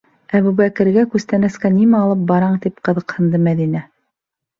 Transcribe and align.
Әбүбәкергә 0.37 1.01
күстәнәскә 1.15 1.69
нимә 1.75 1.99
алып 2.05 2.23
бараң?- 2.31 2.55
тип 2.65 2.81
ҡыҙыҡһынды 2.89 3.43
Мәҙинә. 3.49 3.83